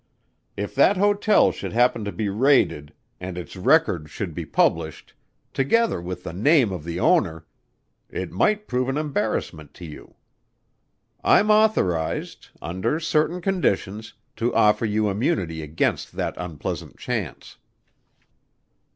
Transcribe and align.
If 0.57 0.73
that 0.73 0.97
hotel 0.97 1.51
should 1.51 1.73
happen 1.73 2.03
to 2.05 2.11
be 2.11 2.27
raided 2.27 2.91
and 3.19 3.37
its 3.37 3.55
record 3.55 4.09
should 4.09 4.33
be 4.33 4.47
published 4.47 5.13
together 5.53 6.01
with 6.01 6.23
the 6.23 6.33
name 6.33 6.71
of 6.71 6.83
the 6.83 6.99
owner 6.99 7.45
it 8.09 8.31
might 8.31 8.67
prove 8.67 8.89
an 8.89 8.97
embarrassment 8.97 9.75
to 9.75 9.85
you. 9.85 10.15
I'm 11.23 11.51
authorized 11.51 12.49
under 12.63 12.99
certain 12.99 13.41
conditions 13.41 14.15
to 14.37 14.51
offer 14.55 14.87
you 14.87 15.07
immunity 15.07 15.61
against 15.61 16.13
that 16.13 16.33
unpleasant 16.35 16.97
chance." 16.97 17.57